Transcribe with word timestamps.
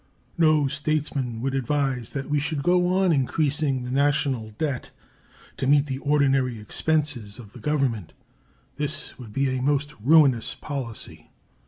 No 0.35 0.67
statesman 0.67 1.41
would 1.41 1.53
advise 1.53 2.09
that 2.09 2.27
we 2.27 2.39
should 2.39 2.63
go 2.63 2.87
on 2.87 3.11
increasing 3.11 3.83
the 3.83 3.91
national 3.91 4.49
debt 4.57 4.89
to 5.57 5.67
meet 5.67 5.85
the 5.85 5.99
ordinary 5.99 6.59
expenses 6.59 7.37
of 7.37 7.53
the 7.53 7.59
Government. 7.59 8.13
This 8.77 9.19
would 9.19 9.31
be 9.31 9.55
a 9.55 9.61
most 9.61 9.93
ruinous 10.03 10.55
policy. 10.55 11.29